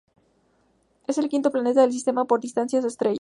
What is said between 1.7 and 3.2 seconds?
del sistema, por distancia a su estrella.